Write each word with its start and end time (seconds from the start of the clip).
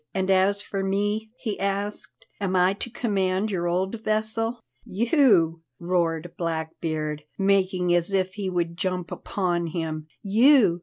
"And 0.15 0.31
as 0.31 0.63
for 0.63 0.83
me," 0.83 1.29
he 1.37 1.59
asked; 1.59 2.25
"am 2.39 2.55
I 2.55 2.73
to 2.73 2.89
command 2.89 3.51
your 3.51 3.67
old 3.67 4.03
vessel?" 4.03 4.59
"You!" 4.83 5.61
roared 5.79 6.33
Blackbeard, 6.39 7.21
making 7.37 7.93
as 7.93 8.11
if 8.11 8.33
he 8.33 8.49
would 8.49 8.77
jump 8.77 9.11
upon 9.11 9.67
him; 9.67 10.07
"you! 10.23 10.79